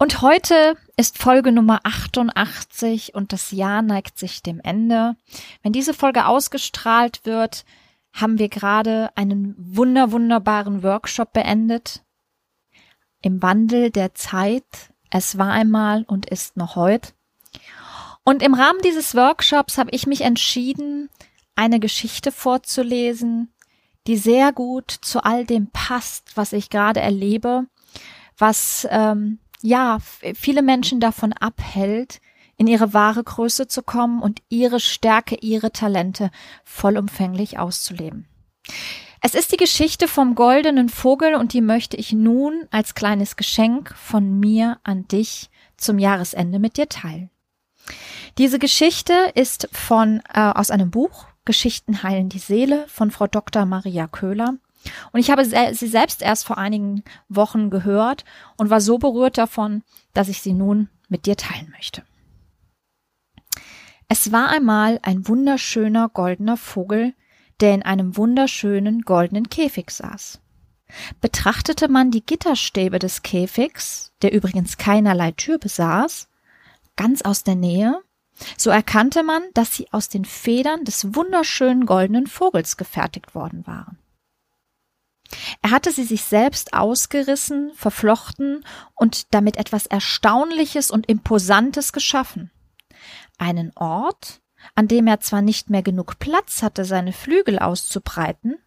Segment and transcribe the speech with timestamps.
[0.00, 5.16] Und heute ist Folge Nummer 88 und das Jahr neigt sich dem Ende.
[5.64, 7.64] Wenn diese Folge ausgestrahlt wird,
[8.12, 12.04] haben wir gerade einen wunder wunderbaren Workshop beendet.
[13.22, 14.62] Im Wandel der Zeit.
[15.10, 17.12] Es war einmal und ist noch heute.
[18.22, 21.10] Und im Rahmen dieses Workshops habe ich mich entschieden,
[21.56, 23.52] eine Geschichte vorzulesen,
[24.06, 27.66] die sehr gut zu all dem passt, was ich gerade erlebe,
[28.36, 29.98] was ähm, ja,
[30.34, 32.20] viele Menschen davon abhält,
[32.56, 36.30] in ihre wahre Größe zu kommen und ihre Stärke, ihre Talente
[36.64, 38.26] vollumfänglich auszuleben.
[39.20, 43.94] Es ist die Geschichte vom goldenen Vogel und die möchte ich nun als kleines Geschenk
[43.96, 47.30] von mir an dich zum Jahresende mit dir teilen.
[48.38, 53.64] Diese Geschichte ist von äh, aus einem Buch Geschichten heilen die Seele von Frau Dr.
[53.64, 54.58] Maria Köhler
[55.12, 58.24] und ich habe sie selbst erst vor einigen Wochen gehört
[58.56, 59.82] und war so berührt davon,
[60.14, 62.02] dass ich sie nun mit dir teilen möchte.
[64.08, 67.14] Es war einmal ein wunderschöner goldener Vogel,
[67.60, 70.40] der in einem wunderschönen goldenen Käfig saß.
[71.20, 76.28] Betrachtete man die Gitterstäbe des Käfigs, der übrigens keinerlei Tür besaß,
[76.96, 78.00] ganz aus der Nähe,
[78.56, 83.98] so erkannte man, dass sie aus den Federn des wunderschönen goldenen Vogels gefertigt worden waren.
[85.62, 92.50] Er hatte sie sich selbst ausgerissen, verflochten und damit etwas Erstaunliches und Imposantes geschaffen.
[93.38, 94.40] Einen Ort,
[94.74, 98.58] an dem er zwar nicht mehr genug Platz hatte, seine Flügel auszubreiten,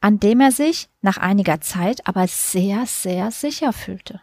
[0.00, 4.20] an dem er sich nach einiger Zeit aber sehr, sehr sicher fühlte.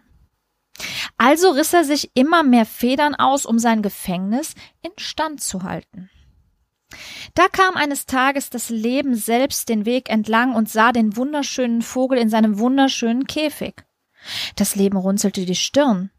[1.18, 6.10] Also riss er sich immer mehr Federn aus, um sein Gefängnis instand zu halten.
[7.34, 12.18] Da kam eines Tages das Leben selbst den Weg entlang und sah den wunderschönen Vogel
[12.18, 13.84] in seinem wunderschönen Käfig.
[14.56, 16.12] Das Leben runzelte die Stirn.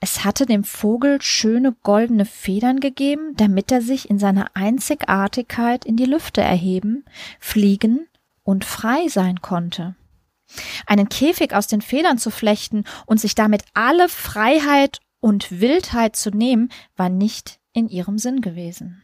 [0.00, 5.96] Es hatte dem Vogel schöne goldene Federn gegeben, damit er sich in seiner Einzigartigkeit in
[5.96, 7.04] die Lüfte erheben,
[7.38, 8.06] fliegen
[8.42, 9.96] und frei sein konnte.
[10.86, 16.30] Einen Käfig aus den Federn zu flechten und sich damit alle Freiheit und Wildheit zu
[16.30, 19.02] nehmen, war nicht in ihrem Sinn gewesen.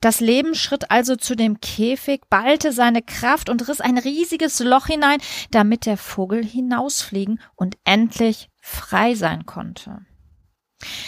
[0.00, 4.86] Das Leben schritt also zu dem Käfig, ballte seine Kraft und riss ein riesiges Loch
[4.86, 10.04] hinein, damit der Vogel hinausfliegen und endlich frei sein konnte.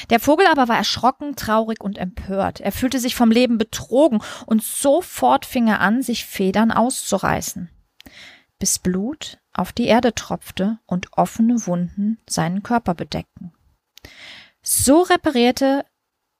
[0.08, 2.60] Der Vogel aber war erschrocken, traurig und empört.
[2.60, 7.70] Er fühlte sich vom Leben betrogen und sofort fing er an, sich Federn auszureißen,
[8.58, 13.52] bis Blut auf die Erde tropfte und offene Wunden seinen Körper bedeckten.
[14.62, 15.84] So reparierte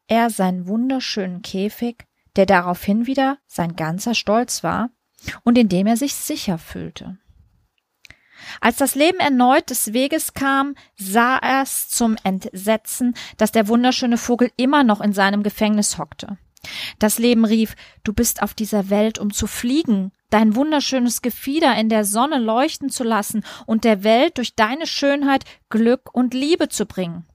[0.08, 2.04] er seinen wunderschönen Käfig,
[2.36, 4.90] der daraufhin wieder sein ganzer Stolz war
[5.44, 7.18] und in dem er sich sicher fühlte.
[8.60, 14.16] Als das Leben erneut des Weges kam, sah er es zum Entsetzen, dass der wunderschöne
[14.16, 16.38] Vogel immer noch in seinem Gefängnis hockte.
[16.98, 21.88] Das Leben rief, du bist auf dieser Welt, um zu fliegen, dein wunderschönes Gefieder in
[21.88, 26.86] der Sonne leuchten zu lassen und der Welt durch deine Schönheit Glück und Liebe zu
[26.86, 27.26] bringen.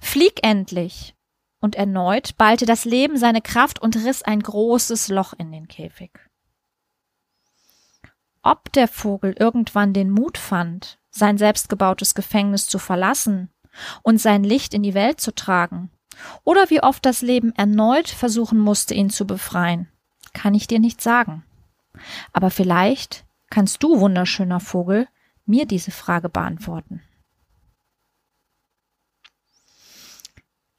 [0.00, 1.14] Flieg endlich,
[1.62, 6.10] und erneut ballte das Leben seine Kraft und riss ein großes Loch in den Käfig.
[8.42, 13.48] Ob der Vogel irgendwann den Mut fand, sein selbstgebautes Gefängnis zu verlassen
[14.02, 15.90] und sein Licht in die Welt zu tragen,
[16.44, 19.88] oder wie oft das Leben erneut versuchen musste, ihn zu befreien,
[20.34, 21.44] kann ich dir nicht sagen.
[22.32, 25.08] Aber vielleicht kannst du, wunderschöner Vogel,
[25.46, 27.02] mir diese Frage beantworten.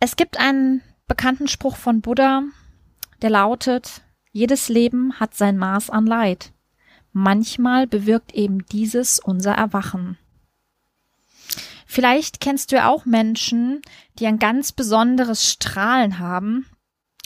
[0.06, 2.44] Es gibt einen bekannten Spruch von Buddha,
[3.22, 4.02] der lautet,
[4.34, 6.52] jedes Leben hat sein Maß an Leid.
[7.14, 10.18] Manchmal bewirkt eben dieses unser Erwachen.
[11.86, 13.82] Vielleicht kennst du ja auch Menschen,
[14.20, 16.66] die ein ganz besonderes Strahlen haben,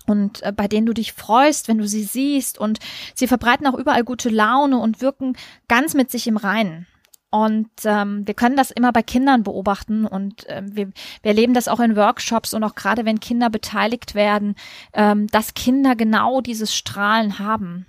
[0.05, 2.77] und äh, bei denen du dich freust, wenn du sie siehst und
[3.15, 5.35] sie verbreiten auch überall gute Laune und wirken
[5.67, 6.85] ganz mit sich im Reinen.
[7.29, 11.67] Und ähm, wir können das immer bei Kindern beobachten und ähm, wir, wir erleben das
[11.67, 14.55] auch in Workshops und auch gerade wenn Kinder beteiligt werden,
[14.93, 17.85] ähm, dass Kinder genau dieses Strahlen haben.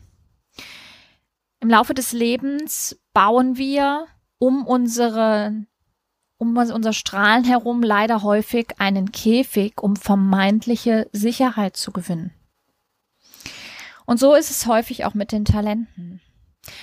[1.61, 4.07] Im Laufe des Lebens bauen wir
[4.39, 5.67] um unsere
[6.41, 12.33] um unser Strahlen herum leider häufig einen Käfig, um vermeintliche Sicherheit zu gewinnen.
[14.07, 16.21] Und so ist es häufig auch mit den Talenten.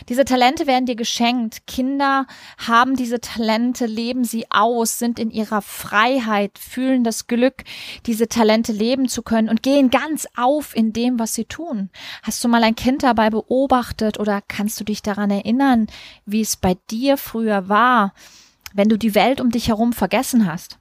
[0.09, 1.67] Diese Talente werden dir geschenkt.
[1.67, 2.27] Kinder
[2.57, 7.63] haben diese Talente, leben sie aus, sind in ihrer Freiheit, fühlen das Glück,
[8.05, 11.89] diese Talente leben zu können und gehen ganz auf in dem, was sie tun.
[12.23, 15.87] Hast du mal ein Kind dabei beobachtet oder kannst du dich daran erinnern,
[16.25, 18.13] wie es bei dir früher war,
[18.73, 20.79] wenn du die Welt um dich herum vergessen hast?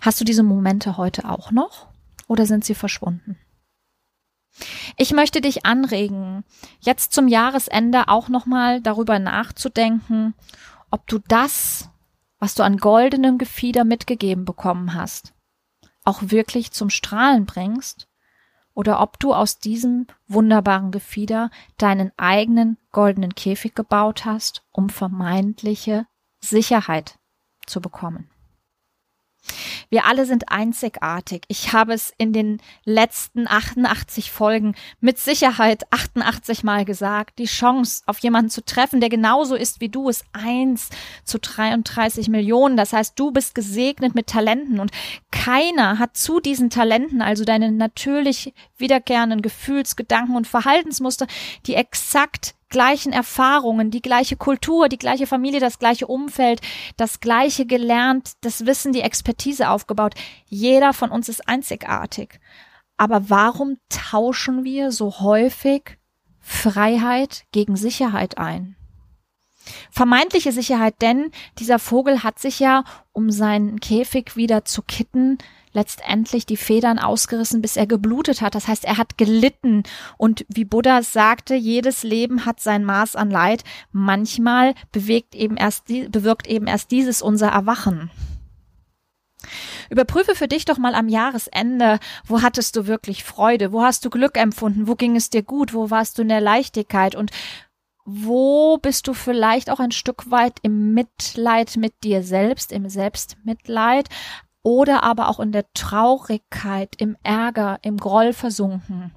[0.00, 1.88] Hast du diese Momente heute auch noch
[2.28, 3.38] oder sind sie verschwunden?
[4.96, 6.44] Ich möchte dich anregen,
[6.80, 10.34] jetzt zum Jahresende auch nochmal darüber nachzudenken,
[10.90, 11.90] ob du das,
[12.38, 15.34] was du an goldenem Gefieder mitgegeben bekommen hast,
[16.04, 18.08] auch wirklich zum Strahlen bringst
[18.74, 26.06] oder ob du aus diesem wunderbaren Gefieder deinen eigenen goldenen Käfig gebaut hast, um vermeintliche
[26.40, 27.18] Sicherheit
[27.66, 28.30] zu bekommen.
[29.94, 31.44] Wir alle sind einzigartig.
[31.46, 37.38] Ich habe es in den letzten 88 Folgen mit Sicherheit 88 Mal gesagt.
[37.38, 40.90] Die Chance, auf jemanden zu treffen, der genauso ist wie du, ist eins
[41.22, 42.76] zu 33 Millionen.
[42.76, 44.90] Das heißt, du bist gesegnet mit Talenten und
[45.30, 51.28] keiner hat zu diesen Talenten, also deine natürlich wiederkehrenden Gefühls-, Gedanken- und Verhaltensmuster,
[51.66, 56.60] die exakt gleichen Erfahrungen, die gleiche Kultur, die gleiche Familie, das gleiche Umfeld,
[56.96, 60.14] das gleiche gelernt, das Wissen, die Expertise aufgebaut.
[60.46, 62.40] Jeder von uns ist einzigartig.
[62.96, 65.98] Aber warum tauschen wir so häufig
[66.40, 68.74] Freiheit gegen Sicherheit ein?
[69.92, 71.30] Vermeintliche Sicherheit, denn
[71.60, 72.82] dieser Vogel hat sich ja,
[73.12, 75.38] um seinen Käfig wieder zu kitten,
[75.74, 78.54] letztendlich die Federn ausgerissen, bis er geblutet hat.
[78.54, 79.82] Das heißt, er hat gelitten.
[80.16, 83.64] Und wie Buddha sagte, jedes Leben hat sein Maß an Leid.
[83.92, 88.10] Manchmal bewegt eben erst, bewirkt eben erst dieses unser Erwachen.
[89.90, 94.10] Überprüfe für dich doch mal am Jahresende, wo hattest du wirklich Freude, wo hast du
[94.10, 97.30] Glück empfunden, wo ging es dir gut, wo warst du in der Leichtigkeit und
[98.06, 104.08] wo bist du vielleicht auch ein Stück weit im Mitleid mit dir selbst, im Selbstmitleid,
[104.64, 109.12] oder aber auch in der Traurigkeit, im Ärger, im Groll versunken.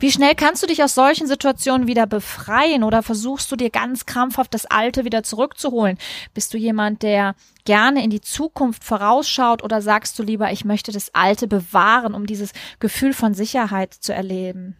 [0.00, 4.06] Wie schnell kannst du dich aus solchen Situationen wieder befreien oder versuchst du dir ganz
[4.06, 5.98] krampfhaft das Alte wieder zurückzuholen?
[6.34, 10.90] Bist du jemand, der gerne in die Zukunft vorausschaut oder sagst du lieber, ich möchte
[10.90, 14.76] das Alte bewahren, um dieses Gefühl von Sicherheit zu erleben?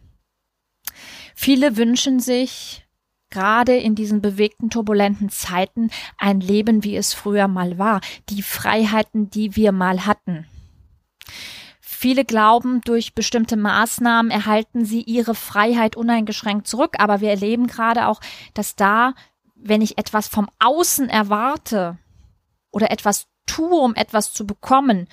[1.37, 2.85] Viele wünschen sich
[3.33, 9.31] gerade in diesen bewegten, turbulenten Zeiten ein Leben, wie es früher mal war, die Freiheiten,
[9.31, 10.47] die wir mal hatten.
[11.81, 18.09] Viele glauben, durch bestimmte Maßnahmen erhalten sie ihre Freiheit uneingeschränkt zurück, aber wir erleben gerade
[18.09, 18.21] auch,
[18.55, 19.15] dass da,
[19.55, 21.99] wenn ich etwas vom Außen erwarte
[22.73, 25.09] oder etwas tue, um etwas zu bekommen,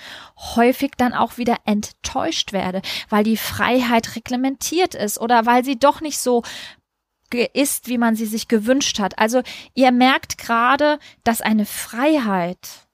[0.56, 6.01] häufig dann auch wieder enttäuscht werde, weil die Freiheit reglementiert ist oder weil sie doch
[6.01, 6.43] nicht so
[7.33, 9.17] ist, wie man sie sich gewünscht hat.
[9.19, 9.41] Also
[9.74, 12.88] ihr merkt gerade, dass eine Freiheit,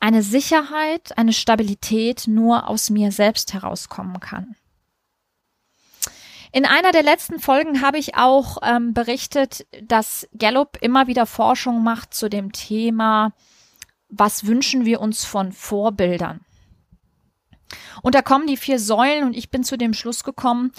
[0.00, 4.56] eine Sicherheit, eine Stabilität nur aus mir selbst herauskommen kann.
[6.52, 11.82] In einer der letzten Folgen habe ich auch ähm, berichtet, dass Gallup immer wieder Forschung
[11.82, 13.32] macht zu dem Thema,
[14.08, 16.44] was wünschen wir uns von Vorbildern.
[18.02, 20.70] Und da kommen die vier Säulen und ich bin zu dem Schluss gekommen,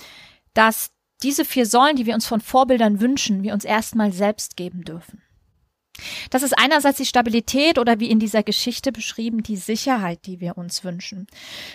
[0.54, 0.92] dass
[1.26, 5.24] diese vier Säulen, die wir uns von Vorbildern wünschen, wir uns erstmal selbst geben dürfen.
[6.30, 10.58] Das ist einerseits die Stabilität oder wie in dieser Geschichte beschrieben, die Sicherheit, die wir
[10.58, 11.26] uns wünschen.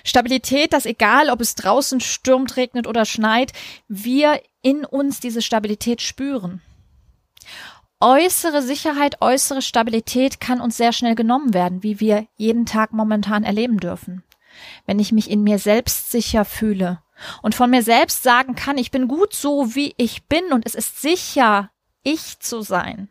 [0.04, 3.52] Stabilität, dass egal, ob es draußen stürmt, regnet oder schneit,
[3.88, 6.60] wir in uns diese Stabilität spüren.
[7.98, 13.42] Äußere Sicherheit, äußere Stabilität kann uns sehr schnell genommen werden, wie wir jeden Tag momentan
[13.42, 14.22] erleben dürfen.
[14.86, 17.02] Wenn ich mich in mir selbst sicher fühle,
[17.42, 20.74] und von mir selbst sagen kann, ich bin gut so, wie ich bin und es
[20.74, 21.70] ist sicher,
[22.02, 23.08] ich zu sein,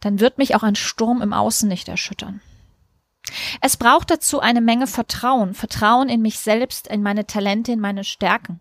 [0.00, 2.40] dann wird mich auch ein Sturm im Außen nicht erschüttern.
[3.60, 8.04] Es braucht dazu eine Menge Vertrauen, Vertrauen in mich selbst, in meine Talente, in meine
[8.04, 8.60] Stärken.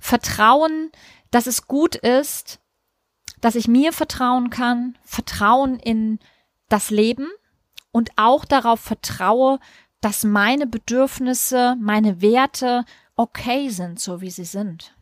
[0.00, 0.90] Vertrauen,
[1.30, 2.60] dass es gut ist,
[3.40, 6.18] dass ich mir vertrauen kann, Vertrauen in
[6.68, 7.28] das Leben
[7.92, 9.60] und auch darauf vertraue,
[10.00, 12.84] dass meine Bedürfnisse, meine Werte
[13.16, 14.94] okay sind, so wie sie sind.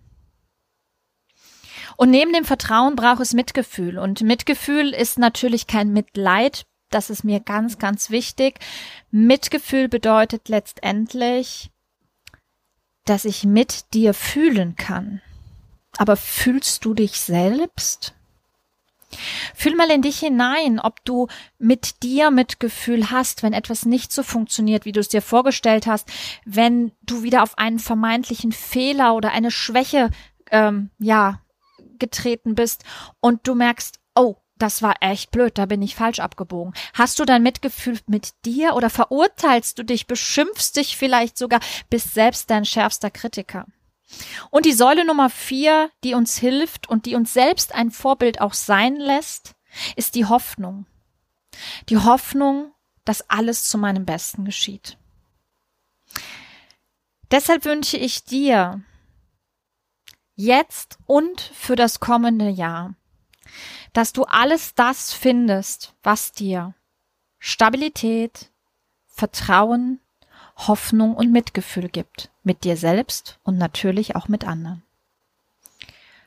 [1.96, 3.98] Und neben dem Vertrauen braucht es Mitgefühl.
[3.98, 6.66] Und Mitgefühl ist natürlich kein Mitleid.
[6.90, 8.58] Das ist mir ganz, ganz wichtig.
[9.10, 11.70] Mitgefühl bedeutet letztendlich,
[13.04, 15.20] dass ich mit dir fühlen kann.
[15.96, 18.14] Aber fühlst du dich selbst?
[19.54, 21.28] Fühl mal in dich hinein, ob du
[21.58, 26.10] mit dir Mitgefühl hast, wenn etwas nicht so funktioniert, wie du es dir vorgestellt hast,
[26.44, 30.10] wenn du wieder auf einen vermeintlichen Fehler oder eine Schwäche
[30.50, 31.40] ähm, ja
[31.98, 32.84] getreten bist
[33.20, 36.74] und du merkst, oh, das war echt blöd, da bin ich falsch abgebogen.
[36.92, 42.14] Hast du dein Mitgefühl mit dir oder verurteilst du dich, beschimpfst dich vielleicht sogar, bist
[42.14, 43.66] selbst dein schärfster Kritiker?
[44.50, 48.54] Und die Säule Nummer vier, die uns hilft und die uns selbst ein Vorbild auch
[48.54, 49.54] sein lässt,
[49.96, 50.86] ist die Hoffnung.
[51.88, 52.72] Die Hoffnung,
[53.04, 54.98] dass alles zu meinem Besten geschieht.
[57.30, 58.82] Deshalb wünsche ich dir,
[60.36, 62.94] jetzt und für das kommende Jahr,
[63.92, 66.74] dass du alles das findest, was dir
[67.38, 68.50] Stabilität,
[69.06, 70.00] Vertrauen,
[70.56, 74.82] Hoffnung und Mitgefühl gibt, mit dir selbst und natürlich auch mit anderen.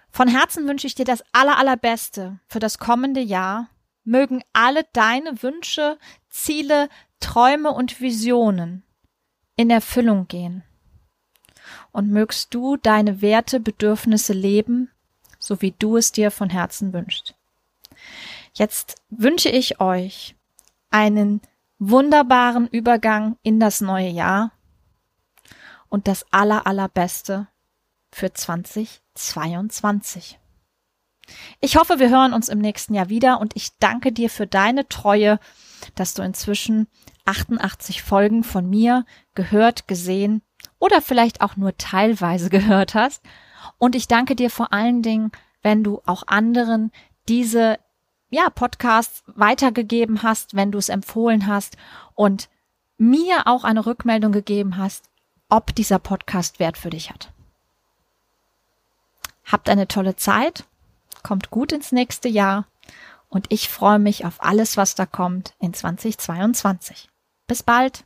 [0.10, 3.70] Von Herzen wünsche ich dir das aller, allerbeste für das kommende Jahr.
[4.04, 5.98] Mögen alle deine Wünsche,
[6.30, 8.84] Ziele, Träume und Visionen
[9.56, 10.64] in Erfüllung gehen
[11.92, 14.90] und mögst du deine Werte, Bedürfnisse leben,
[15.40, 17.36] so wie du es dir von Herzen wünschst.
[18.54, 20.36] Jetzt wünsche ich euch
[20.90, 21.42] einen
[21.80, 24.52] wunderbaren Übergang in das neue Jahr
[25.90, 27.48] und das aller, allerbeste
[28.12, 30.40] für 2022.
[31.60, 34.88] Ich hoffe, wir hören uns im nächsten Jahr wieder und ich danke dir für deine
[34.88, 35.40] Treue,
[35.96, 36.88] dass du inzwischen
[37.26, 40.42] 88 Folgen von mir gehört, gesehen
[40.80, 43.24] oder vielleicht auch nur teilweise gehört hast.
[43.78, 46.92] Und ich danke dir vor allen Dingen, wenn du auch anderen
[47.28, 47.78] diese
[48.30, 51.78] ja, Podcasts weitergegeben hast, wenn du es empfohlen hast
[52.14, 52.50] und
[52.98, 55.10] mir auch eine Rückmeldung gegeben hast,
[55.50, 57.32] ob dieser Podcast Wert für dich hat.
[59.46, 60.66] Habt eine tolle Zeit,
[61.24, 62.66] kommt gut ins nächste Jahr
[63.30, 67.10] und ich freue mich auf alles, was da kommt in 2022.
[67.48, 68.04] Bis bald!